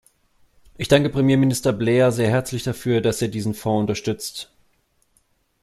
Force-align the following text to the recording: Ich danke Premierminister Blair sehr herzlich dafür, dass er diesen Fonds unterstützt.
Ich 0.77 0.87
danke 0.87 1.11
Premierminister 1.11 1.73
Blair 1.73 2.11
sehr 2.11 2.27
herzlich 2.27 2.63
dafür, 2.63 3.01
dass 3.01 3.21
er 3.21 3.27
diesen 3.27 3.53
Fonds 3.53 3.81
unterstützt. 3.81 4.51